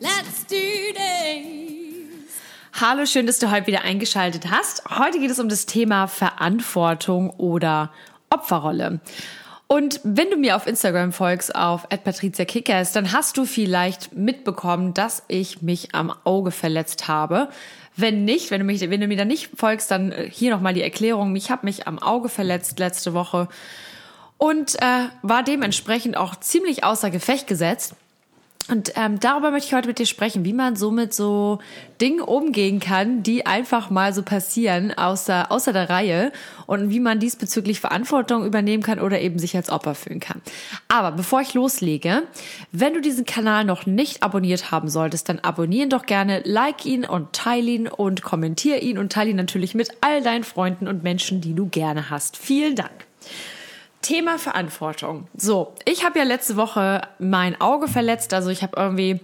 [0.00, 0.56] let's do
[0.94, 2.40] this!
[2.80, 4.84] Hallo, schön, dass du heute wieder eingeschaltet hast.
[4.88, 7.90] Heute geht es um das Thema Verantwortung oder
[8.30, 9.00] Opferrolle.
[9.66, 15.24] Und wenn du mir auf Instagram folgst, auf @patriziakickers, dann hast du vielleicht mitbekommen, dass
[15.28, 17.48] ich mich am Auge verletzt habe.
[17.96, 20.72] Wenn nicht, wenn du, mich, wenn du mir da nicht folgst, dann äh, hier nochmal
[20.72, 21.34] die Erklärung.
[21.36, 23.48] Ich habe mich am Auge verletzt letzte Woche
[24.38, 27.94] und äh, war dementsprechend auch ziemlich außer Gefecht gesetzt.
[28.70, 31.58] Und ähm, darüber möchte ich heute mit dir sprechen, wie man so mit so
[32.00, 36.32] Dingen umgehen kann, die einfach mal so passieren außer, außer der Reihe
[36.66, 40.42] und wie man diesbezüglich Verantwortung übernehmen kann oder eben sich als Opfer fühlen kann.
[40.88, 42.24] Aber bevor ich loslege,
[42.70, 47.06] wenn du diesen Kanal noch nicht abonniert haben solltest, dann abonnieren doch gerne, like ihn
[47.06, 51.02] und teile ihn und kommentiere ihn und teile ihn natürlich mit all deinen Freunden und
[51.02, 52.36] Menschen, die du gerne hast.
[52.36, 53.06] Vielen Dank.
[54.08, 55.28] Thema Verantwortung.
[55.36, 59.20] So, ich habe ja letzte Woche mein Auge verletzt, also ich habe irgendwie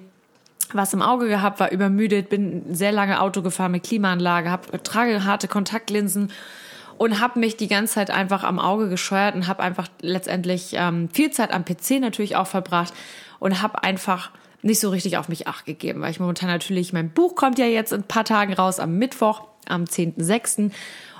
[0.75, 5.25] was im Auge gehabt, war übermüdet, bin sehr lange Auto gefahren mit Klimaanlage, hab, trage
[5.25, 6.31] harte Kontaktlinsen
[6.99, 11.09] und habe mich die ganze Zeit einfach am Auge gescheuert und habe einfach letztendlich ähm,
[11.11, 12.93] viel Zeit am PC natürlich auch verbracht
[13.39, 17.09] und habe einfach nicht so richtig auf mich acht gegeben, weil ich momentan natürlich, mein
[17.09, 20.73] Buch kommt ja jetzt in ein paar Tagen raus, am Mittwoch, am 10.06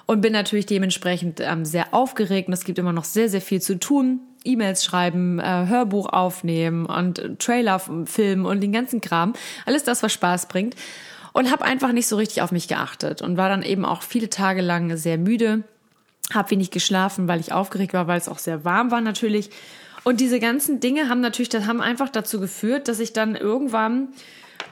[0.07, 2.49] und bin natürlich dementsprechend ähm, sehr aufgeregt.
[2.49, 4.21] Und es gibt immer noch sehr, sehr viel zu tun.
[4.45, 9.33] E-Mails schreiben, äh, Hörbuch aufnehmen und äh, Trailer filmen und den ganzen Kram.
[9.65, 10.77] Alles das, was Spaß bringt.
[11.33, 14.31] Und habe einfach nicht so richtig auf mich geachtet und war dann eben auch viele
[14.31, 15.65] Tage lang sehr müde,
[16.33, 19.51] habe wenig geschlafen, weil ich aufgeregt war, weil es auch sehr warm war natürlich.
[20.05, 24.11] Und diese ganzen Dinge haben natürlich, das haben einfach dazu geführt, dass ich dann irgendwann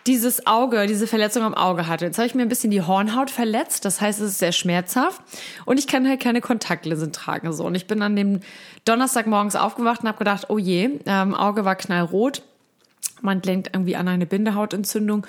[0.07, 2.05] dieses Auge, diese Verletzung am Auge hatte.
[2.05, 5.23] Jetzt habe ich mir ein bisschen die Hornhaut verletzt, das heißt, es ist sehr schmerzhaft
[5.65, 7.53] und ich kann halt keine Kontaktlinsen tragen.
[7.53, 7.65] So.
[7.65, 8.41] Und ich bin an dem
[8.85, 12.43] Donnerstag morgens aufgewacht und habe gedacht, oh je, ähm, Auge war knallrot.
[13.21, 15.27] Man denkt irgendwie an eine Bindehautentzündung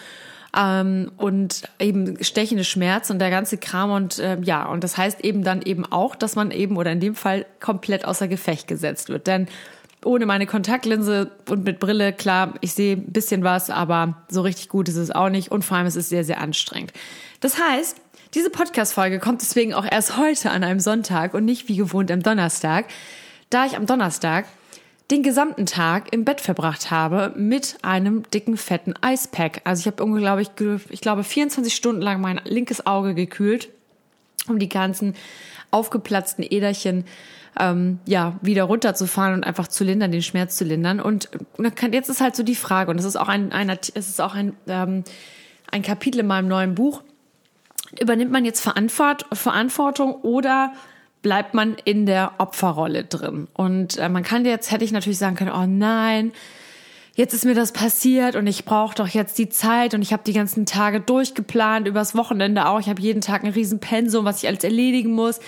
[0.58, 5.22] ähm, und eben stechende Schmerz und der ganze Kram und äh, ja, und das heißt
[5.22, 9.10] eben dann eben auch, dass man eben oder in dem Fall komplett außer Gefecht gesetzt
[9.10, 9.28] wird.
[9.28, 9.48] Denn
[10.06, 14.70] ohne meine Kontaktlinse und mit Brille, klar, ich sehe ein bisschen was, aber so richtig
[14.70, 16.94] gut ist es auch nicht und vor allem ist es sehr, sehr anstrengend.
[17.40, 17.98] Das heißt,
[18.34, 22.24] diese Podcast-Folge kommt deswegen auch erst heute an einem Sonntag und nicht wie gewohnt am
[22.24, 22.86] Donnerstag,
[23.50, 24.46] da ich am Donnerstag
[25.12, 29.62] den gesamten Tag im Bett verbracht habe mit einem dicken, fetten Eispack.
[29.64, 30.50] Also ich habe unglaublich,
[30.90, 33.70] ich glaube, 24 Stunden lang mein linkes Auge gekühlt,
[34.48, 35.16] um die ganzen
[35.74, 37.06] aufgeplatzten Äderchen
[37.60, 41.00] ähm, ja, wieder runterzufahren und einfach zu lindern, den Schmerz zu lindern.
[41.00, 41.30] Und
[41.92, 44.34] jetzt ist halt so die Frage, und das ist auch ein, ein es ist auch
[44.34, 45.04] ein, ähm,
[45.72, 47.04] ein Kapitel in meinem neuen Buch.
[48.00, 50.74] Übernimmt man jetzt Verantwortung oder
[51.22, 53.48] bleibt man in der Opferrolle drin?
[53.54, 56.32] Und äh, man kann jetzt, hätte ich natürlich sagen können, oh nein,
[57.16, 60.24] jetzt ist mir das passiert und ich brauche doch jetzt die Zeit und ich habe
[60.26, 62.80] die ganzen Tage durchgeplant, übers Wochenende auch.
[62.80, 65.40] Ich habe jeden Tag ein riesen Pensum, was ich alles erledigen muss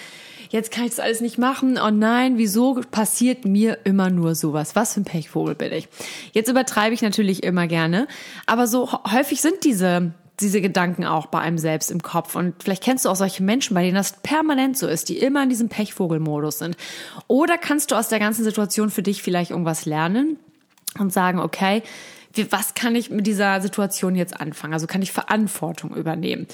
[0.49, 1.77] jetzt kann ich das alles nicht machen.
[1.83, 4.75] Oh nein, wieso passiert mir immer nur sowas?
[4.75, 5.87] Was für ein Pechvogel bin ich?
[6.31, 8.07] Jetzt übertreibe ich natürlich immer gerne,
[8.45, 12.35] aber so häufig sind diese diese Gedanken auch bei einem selbst im Kopf.
[12.35, 15.41] Und vielleicht kennst du auch solche Menschen, bei denen das permanent so ist, die immer
[15.43, 16.75] in diesem Pechvogelmodus sind.
[17.27, 20.37] Oder kannst du aus der ganzen Situation für dich vielleicht irgendwas lernen
[20.99, 21.83] und sagen, okay,
[22.49, 24.73] was kann ich mit dieser Situation jetzt anfangen?
[24.73, 26.47] Also kann ich Verantwortung übernehmen?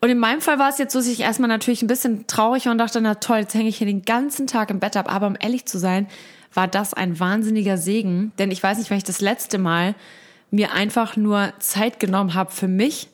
[0.00, 2.66] Und in meinem Fall war es jetzt so, dass ich erstmal natürlich ein bisschen traurig
[2.66, 5.12] war und dachte, na toll, jetzt hänge ich hier den ganzen Tag im Bett ab.
[5.12, 6.08] Aber um ehrlich zu sein,
[6.52, 8.32] war das ein wahnsinniger Segen.
[8.38, 9.94] Denn ich weiß nicht, wenn ich das letzte Mal
[10.50, 13.08] mir einfach nur Zeit genommen habe für mich,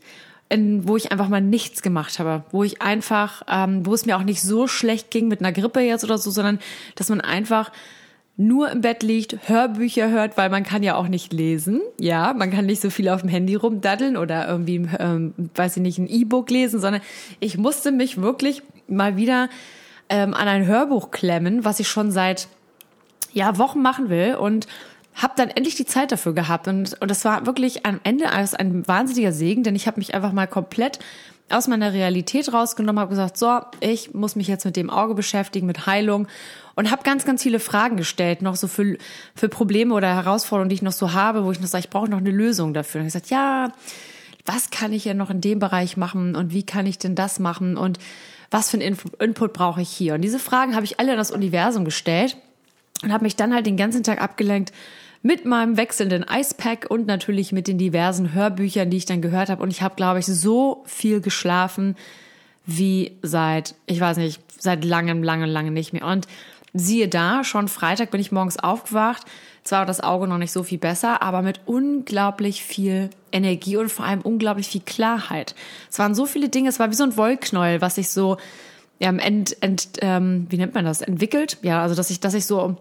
[0.49, 4.17] in, wo ich einfach mal nichts gemacht habe, wo ich einfach, ähm, wo es mir
[4.17, 6.59] auch nicht so schlecht ging mit einer Grippe jetzt oder so, sondern
[6.95, 7.71] dass man einfach
[8.41, 11.81] nur im Bett liegt, Hörbücher hört, weil man kann ja auch nicht lesen.
[11.99, 15.83] Ja, man kann nicht so viel auf dem Handy rumdaddeln oder irgendwie, ähm, weiß ich
[15.83, 17.03] nicht, ein E-Book lesen, sondern
[17.41, 19.49] ich musste mich wirklich mal wieder
[20.09, 22.47] ähm, an ein Hörbuch klemmen, was ich schon seit
[23.33, 24.69] ja Wochen machen will und
[25.15, 28.55] habe dann endlich die Zeit dafür gehabt und und das war wirklich am Ende alles
[28.55, 31.01] ein wahnsinniger Segen, denn ich habe mich einfach mal komplett
[31.51, 35.67] aus meiner Realität rausgenommen, habe gesagt, so, ich muss mich jetzt mit dem Auge beschäftigen,
[35.67, 36.29] mit Heilung
[36.79, 38.99] und habe ganz, ganz viele Fragen gestellt, noch so für,
[39.35, 42.09] für Probleme oder Herausforderungen, die ich noch so habe, wo ich noch sage, ich brauche
[42.09, 43.01] noch eine Lösung dafür.
[43.01, 43.73] Und ich gesagt, ja,
[44.47, 47.41] was kann ich ja noch in dem Bereich machen und wie kann ich denn das
[47.41, 47.99] machen und
[48.53, 50.15] was für einen Input brauche ich hier?
[50.15, 52.37] Und diese Fragen habe ich alle in das Universum gestellt
[53.03, 54.73] und habe mich dann halt den ganzen Tag abgelenkt
[55.21, 59.65] mit meinem wechselnden Icepack und natürlich mit den diversen Hörbüchern, die ich dann gehört habe.
[59.65, 61.97] Und ich habe, glaube ich, so viel geschlafen
[62.67, 66.07] wie seit, ich weiß nicht, seit langem, langem, langem nicht mehr.
[66.07, 66.29] Und
[66.75, 69.25] siehe da, schon Freitag bin ich morgens aufgewacht.
[69.65, 73.91] Zwar war das Auge noch nicht so viel besser, aber mit unglaublich viel Energie und
[73.91, 75.55] vor allem unglaublich viel Klarheit.
[75.91, 78.39] Es waren so viele Dinge, es war wie so ein Wollknäuel, was sich so
[78.99, 81.59] ja, ent, ent, ähm, wie nennt man das, entwickelt.
[81.63, 82.77] Ja, also dass ich, dass ich so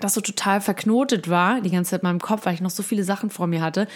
[0.00, 2.82] das so total verknotet war, die ganze Zeit in meinem Kopf, weil ich noch so
[2.82, 3.86] viele Sachen vor mir hatte.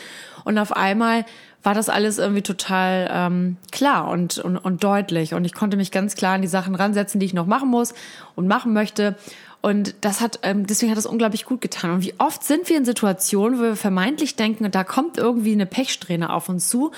[0.45, 1.25] Und auf einmal
[1.63, 5.35] war das alles irgendwie total ähm, klar und, und, und deutlich.
[5.35, 7.95] Und ich konnte mich ganz klar an die Sachen ransetzen, die ich noch machen muss
[8.35, 9.17] und machen möchte.
[9.63, 11.93] Und das hat, ähm, deswegen hat das unglaublich gut getan.
[11.93, 15.67] Und wie oft sind wir in Situationen, wo wir vermeintlich denken, da kommt irgendwie eine
[15.67, 16.91] Pechsträhne auf uns zu.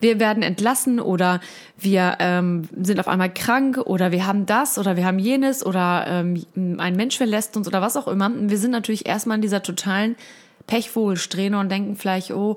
[0.00, 1.40] Wir werden entlassen oder
[1.78, 6.06] wir ähm, sind auf einmal krank oder wir haben das oder wir haben jenes oder
[6.08, 6.44] ähm,
[6.78, 8.30] ein Mensch verlässt uns oder was auch immer.
[8.34, 10.16] Wir sind natürlich erstmal in dieser totalen
[10.66, 12.56] Pechvogelsträhne und denken vielleicht, oh,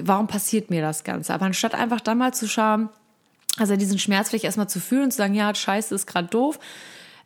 [0.00, 1.34] warum passiert mir das Ganze?
[1.34, 2.88] Aber anstatt einfach da mal zu schauen,
[3.58, 6.60] also diesen Schmerz vielleicht erstmal zu fühlen und zu sagen, ja, scheiße, ist gerade doof,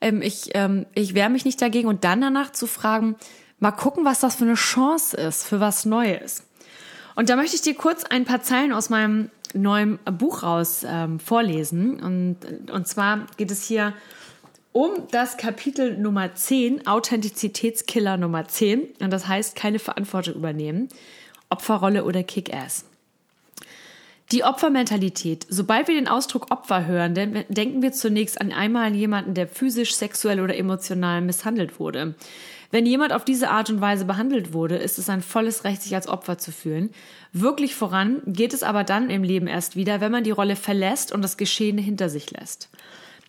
[0.00, 3.16] ähm, ich, ähm, ich wehre mich nicht dagegen und dann danach zu fragen,
[3.58, 6.44] mal gucken, was das für eine Chance ist, für was Neues.
[7.14, 11.18] Und da möchte ich dir kurz ein paar Zeilen aus meinem neuen Buch raus ähm,
[11.18, 12.00] vorlesen.
[12.00, 13.94] Und, und zwar geht es hier
[14.72, 18.88] um das Kapitel Nummer 10, Authentizitätskiller Nummer 10.
[19.00, 20.88] Und das heißt, keine Verantwortung übernehmen.
[21.48, 22.84] Opferrolle oder Kick-Ass.
[24.30, 25.46] Die Opfermentalität.
[25.48, 29.94] Sobald wir den Ausdruck Opfer hören, denken wir zunächst an einmal an jemanden, der physisch,
[29.94, 32.14] sexuell oder emotional misshandelt wurde.
[32.70, 35.94] Wenn jemand auf diese Art und Weise behandelt wurde, ist es ein volles Recht, sich
[35.94, 36.90] als Opfer zu fühlen.
[37.32, 41.10] Wirklich voran geht es aber dann im Leben erst wieder, wenn man die Rolle verlässt
[41.10, 42.68] und das Geschehene hinter sich lässt.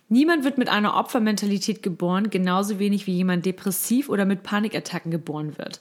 [0.10, 5.57] Niemand wird mit einer Opfermentalität geboren, genauso wenig wie jemand depressiv oder mit Panikattacken geboren
[5.57, 5.80] wird.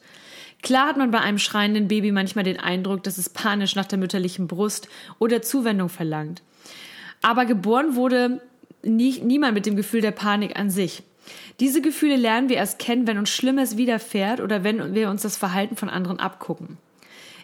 [0.62, 3.98] Klar hat man bei einem schreienden Baby manchmal den Eindruck, dass es panisch nach der
[3.98, 4.88] mütterlichen Brust
[5.18, 6.42] oder Zuwendung verlangt.
[7.22, 8.40] Aber geboren wurde
[8.82, 11.02] nie, niemand mit dem Gefühl der Panik an sich.
[11.60, 15.36] Diese Gefühle lernen wir erst kennen, wenn uns Schlimmes widerfährt oder wenn wir uns das
[15.36, 16.78] Verhalten von anderen abgucken.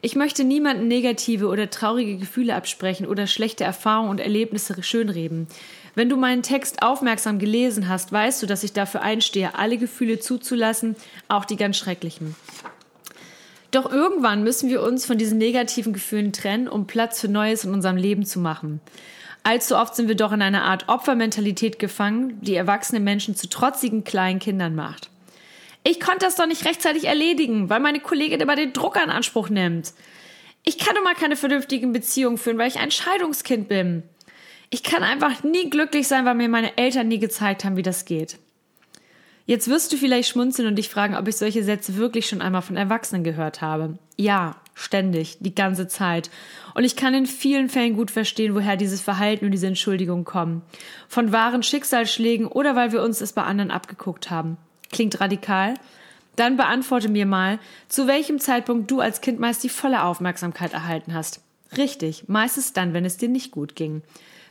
[0.00, 5.46] Ich möchte niemanden negative oder traurige Gefühle absprechen oder schlechte Erfahrungen und Erlebnisse schönreden.
[5.94, 10.18] Wenn du meinen Text aufmerksam gelesen hast, weißt du, dass ich dafür einstehe, alle Gefühle
[10.18, 10.96] zuzulassen,
[11.28, 12.36] auch die ganz schrecklichen.
[13.74, 17.72] Doch irgendwann müssen wir uns von diesen negativen Gefühlen trennen, um Platz für Neues in
[17.72, 18.80] unserem Leben zu machen.
[19.42, 24.04] Allzu oft sind wir doch in einer Art Opfermentalität gefangen, die erwachsene Menschen zu trotzigen
[24.04, 25.10] kleinen Kindern macht.
[25.82, 29.48] Ich konnte das doch nicht rechtzeitig erledigen, weil meine Kollegin immer den Druck in Anspruch
[29.48, 29.92] nimmt.
[30.62, 34.04] Ich kann doch mal keine vernünftigen Beziehungen führen, weil ich ein Scheidungskind bin.
[34.70, 38.04] Ich kann einfach nie glücklich sein, weil mir meine Eltern nie gezeigt haben, wie das
[38.04, 38.38] geht.
[39.46, 42.62] Jetzt wirst du vielleicht schmunzeln und dich fragen, ob ich solche Sätze wirklich schon einmal
[42.62, 43.98] von Erwachsenen gehört habe.
[44.16, 46.30] Ja, ständig, die ganze Zeit.
[46.74, 50.62] Und ich kann in vielen Fällen gut verstehen, woher dieses Verhalten und diese Entschuldigungen kommen.
[51.08, 54.56] Von wahren Schicksalsschlägen oder weil wir uns es bei anderen abgeguckt haben.
[54.90, 55.74] Klingt radikal?
[56.36, 57.58] Dann beantworte mir mal,
[57.88, 61.42] zu welchem Zeitpunkt du als Kind meist die volle Aufmerksamkeit erhalten hast.
[61.76, 64.02] Richtig, meistens dann, wenn es dir nicht gut ging.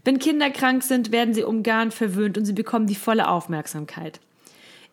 [0.03, 4.20] Wenn Kinder krank sind, werden sie umgarnt, verwöhnt und sie bekommen die volle Aufmerksamkeit.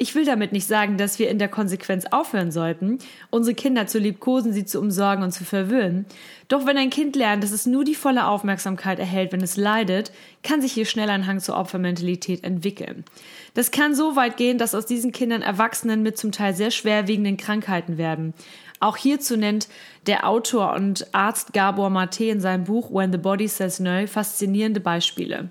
[0.02, 3.98] Ich will damit nicht sagen, dass wir in der Konsequenz aufhören sollten, unsere Kinder zu
[3.98, 6.06] liebkosen, sie zu umsorgen und zu verwöhnen.
[6.48, 10.10] Doch wenn ein Kind lernt, dass es nur die volle Aufmerksamkeit erhält, wenn es leidet,
[10.42, 13.04] kann sich hier schnell ein Hang zur Opfermentalität entwickeln.
[13.52, 17.36] Das kann so weit gehen, dass aus diesen Kindern Erwachsenen mit zum Teil sehr schwerwiegenden
[17.36, 18.32] Krankheiten werden.
[18.80, 19.68] Auch hierzu nennt
[20.06, 24.80] der Autor und Arzt Gabor Mate in seinem Buch When the Body Says No faszinierende
[24.80, 25.50] Beispiele.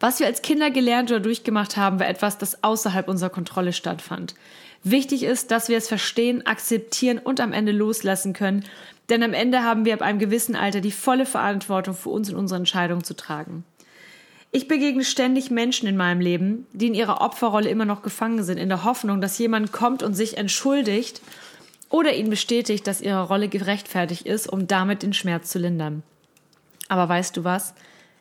[0.00, 4.34] Was wir als Kinder gelernt oder durchgemacht haben, war etwas, das außerhalb unserer Kontrolle stattfand.
[4.84, 8.64] Wichtig ist, dass wir es verstehen, akzeptieren und am Ende loslassen können,
[9.08, 12.36] denn am Ende haben wir ab einem gewissen Alter die volle Verantwortung für uns und
[12.36, 13.64] unsere Entscheidungen zu tragen.
[14.50, 18.58] Ich begegne ständig Menschen in meinem Leben, die in ihrer Opferrolle immer noch gefangen sind,
[18.58, 21.20] in der Hoffnung, dass jemand kommt und sich entschuldigt
[21.90, 26.02] oder ihnen bestätigt, dass ihre Rolle gerechtfertigt ist, um damit den Schmerz zu lindern.
[26.88, 27.74] Aber weißt du was?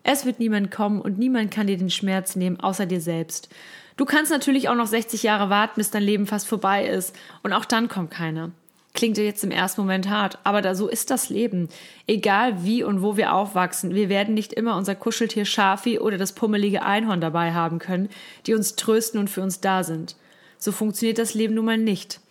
[0.10, 3.50] Es wird niemand kommen und niemand kann dir den Schmerz nehmen, außer dir selbst.
[3.98, 7.14] Du kannst natürlich auch noch 60 Jahre warten, bis dein Leben fast vorbei ist.
[7.44, 8.52] Und auch dann kommt keiner.
[8.94, 11.68] Klingt dir jetzt im ersten Moment hart, aber da so ist das Leben.
[12.08, 16.32] Egal wie und wo wir aufwachsen, wir werden nicht immer unser Kuscheltier Schafi oder das
[16.32, 18.08] pummelige Einhorn dabei haben können,
[18.46, 20.16] die uns trösten und für uns da sind.
[20.58, 22.22] So funktioniert das Leben nun mal nicht.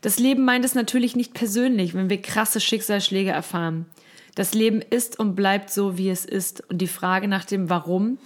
[0.00, 3.84] Das Leben meint es natürlich nicht persönlich, wenn wir krasse Schicksalsschläge erfahren.
[4.38, 6.62] Das Leben ist und bleibt so, wie es ist.
[6.70, 8.18] Und die Frage nach dem Warum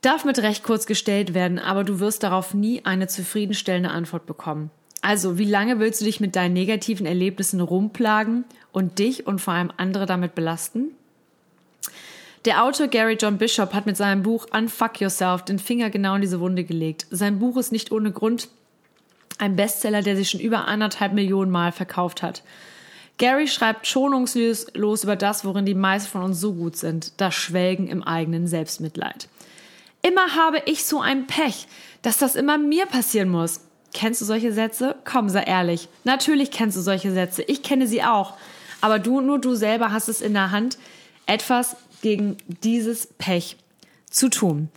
[0.00, 4.70] darf mit Recht kurz gestellt werden, aber du wirst darauf nie eine zufriedenstellende Antwort bekommen.
[5.02, 9.52] Also, wie lange willst du dich mit deinen negativen Erlebnissen rumplagen und dich und vor
[9.52, 10.92] allem andere damit belasten?
[12.46, 16.22] Der Autor Gary John Bishop hat mit seinem Buch Unfuck Yourself den Finger genau in
[16.22, 17.06] diese Wunde gelegt.
[17.10, 18.48] Sein Buch ist nicht ohne Grund
[19.36, 22.42] ein Bestseller, der sich schon über anderthalb Millionen Mal verkauft hat.
[23.18, 27.88] Gary schreibt schonungslos über das, worin die meisten von uns so gut sind, das Schwelgen
[27.88, 29.28] im eigenen Selbstmitleid.
[30.02, 31.68] Immer habe ich so ein Pech,
[32.02, 33.60] dass das immer mir passieren muss.
[33.94, 34.96] Kennst du solche Sätze?
[35.04, 35.88] Komm, sei ehrlich.
[36.04, 37.42] Natürlich kennst du solche Sätze.
[37.42, 38.34] Ich kenne sie auch.
[38.80, 40.78] Aber du, nur du selber hast es in der Hand,
[41.26, 43.56] etwas gegen dieses Pech
[44.12, 44.68] zu tun.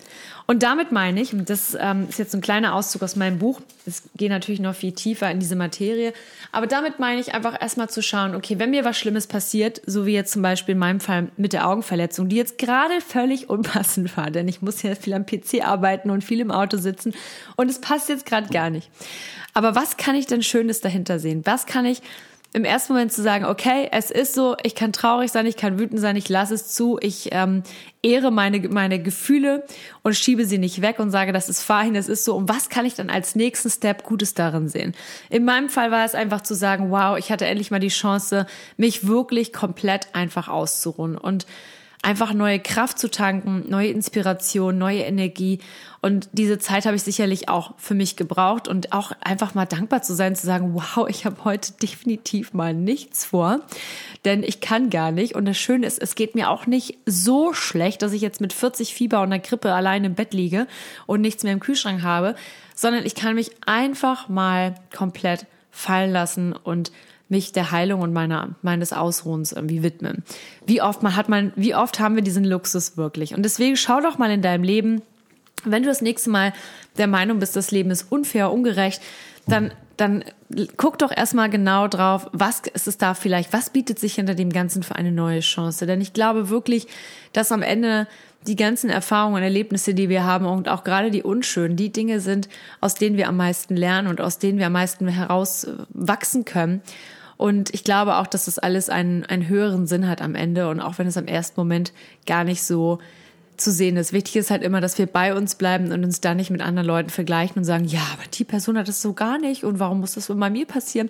[0.47, 3.61] Und damit meine ich, und das ähm, ist jetzt ein kleiner Auszug aus meinem Buch,
[3.87, 6.13] es geht natürlich noch viel tiefer in diese Materie,
[6.51, 10.05] aber damit meine ich einfach erstmal zu schauen, okay, wenn mir was Schlimmes passiert, so
[10.05, 14.15] wie jetzt zum Beispiel in meinem Fall mit der Augenverletzung, die jetzt gerade völlig unpassend
[14.17, 17.13] war, denn ich muss ja viel am PC arbeiten und viel im Auto sitzen
[17.55, 18.89] und es passt jetzt gerade gar nicht.
[19.53, 21.41] Aber was kann ich denn Schönes dahinter sehen?
[21.45, 22.01] Was kann ich
[22.55, 25.77] im ersten Moment zu sagen, okay, es ist so, ich kann traurig sein, ich kann
[25.77, 27.63] wütend sein, ich lasse es zu, ich ähm,
[28.01, 29.65] ehre meine, meine Gefühle
[30.03, 32.33] und schiebe sie nicht weg und sage, das ist fein, es ist so.
[32.33, 34.95] Und was kann ich dann als nächsten Step Gutes darin sehen?
[35.29, 38.47] In meinem Fall war es einfach zu sagen, wow, ich hatte endlich mal die Chance,
[38.77, 41.45] mich wirklich komplett einfach auszuruhen und
[42.05, 45.59] einfach neue Kraft zu tanken, neue Inspiration, neue Energie.
[46.01, 50.03] Und diese Zeit habe ich sicherlich auch für mich gebraucht und auch einfach mal dankbar
[50.03, 53.61] zu sein, zu sagen, wow, ich habe heute definitiv mal nichts vor,
[54.23, 55.33] denn ich kann gar nicht.
[55.33, 58.53] Und das Schöne ist, es geht mir auch nicht so schlecht, dass ich jetzt mit
[58.53, 60.67] 40 Fieber und einer Grippe allein im Bett liege
[61.07, 62.35] und nichts mehr im Kühlschrank habe,
[62.75, 66.91] sondern ich kann mich einfach mal komplett fallen lassen und
[67.27, 70.23] mich der Heilung und meiner, meines Ausruhens irgendwie widmen.
[70.65, 73.33] Wie oft man hat man, wie oft haben wir diesen Luxus wirklich?
[73.33, 75.01] Und deswegen schau doch mal in deinem Leben,
[75.63, 76.53] wenn du das nächste Mal
[76.97, 79.01] der Meinung bist, das Leben ist unfair, ungerecht,
[79.47, 80.23] dann, dann
[80.77, 84.51] guck doch erstmal genau drauf, was ist es da vielleicht, was bietet sich hinter dem
[84.51, 85.85] Ganzen für eine neue Chance?
[85.85, 86.87] Denn ich glaube wirklich,
[87.33, 88.07] dass am Ende
[88.47, 92.19] die ganzen Erfahrungen und Erlebnisse, die wir haben und auch gerade die unschönen, die Dinge
[92.19, 92.47] sind,
[92.79, 96.81] aus denen wir am meisten lernen und aus denen wir am meisten herauswachsen können.
[97.37, 100.79] Und ich glaube auch, dass das alles einen, einen höheren Sinn hat am Ende und
[100.79, 101.91] auch wenn es am ersten Moment
[102.25, 102.99] gar nicht so
[103.57, 104.13] zu sehen ist.
[104.13, 106.87] Wichtig ist halt immer, dass wir bei uns bleiben und uns da nicht mit anderen
[106.87, 110.01] Leuten vergleichen und sagen, ja, aber die Person hat das so gar nicht und warum
[110.01, 111.09] muss das bei mir passieren?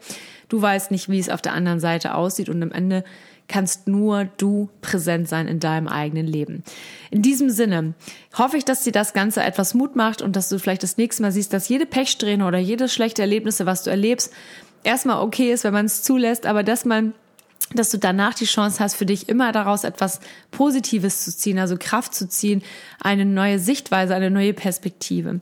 [0.49, 3.03] Du weißt nicht, wie es auf der anderen Seite aussieht und am Ende
[3.47, 6.63] kannst nur du präsent sein in deinem eigenen Leben.
[7.11, 7.93] In diesem Sinne
[8.35, 11.21] hoffe ich, dass dir das Ganze etwas Mut macht und dass du vielleicht das nächste
[11.21, 14.33] Mal siehst, dass jede Pechsträhne oder jedes schlechte Erlebnisse, was du erlebst,
[14.85, 17.13] erstmal okay ist, wenn man es zulässt, aber dass man
[17.73, 20.19] dass du danach die Chance hast, für dich immer daraus etwas
[20.51, 22.61] Positives zu ziehen, also Kraft zu ziehen,
[23.01, 25.39] eine neue Sichtweise, eine neue Perspektive.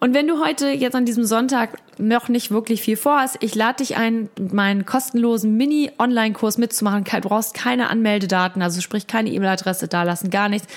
[0.00, 3.78] Und wenn du heute jetzt an diesem Sonntag noch nicht wirklich viel vorhast, ich lade
[3.78, 7.04] dich ein, meinen kostenlosen Mini-Online-Kurs mitzumachen.
[7.04, 10.68] Du brauchst keine Anmeldedaten, also sprich keine E-Mail-Adresse da lassen, gar nichts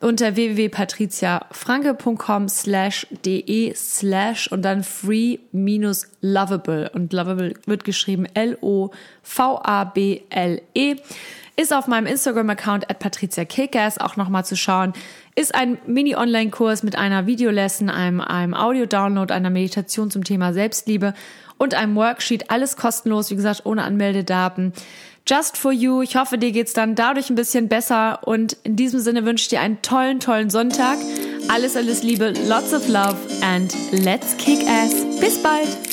[0.00, 8.90] unter www.patriziafranke.com slash de slash und dann free minus lovable und lovable wird geschrieben L-O-V-A-B-L-E
[11.60, 13.98] ist auf meinem Instagram-Account at Patricia Kickers.
[13.98, 14.94] Auch nochmal zu schauen.
[15.34, 21.12] Ist ein Mini-Online-Kurs mit einer Videolesson, einem, einem Audio-Download, einer Meditation zum Thema Selbstliebe
[21.60, 22.50] und einem Worksheet.
[22.50, 24.72] Alles kostenlos, wie gesagt, ohne Anmeldedaten.
[25.28, 26.00] Just for you.
[26.00, 28.20] Ich hoffe, dir geht's dann dadurch ein bisschen besser.
[28.26, 30.98] Und in diesem Sinne wünsche ich dir einen tollen, tollen Sonntag.
[31.48, 34.94] Alles, alles Liebe, lots of love and let's kick ass.
[35.20, 35.89] Bis bald.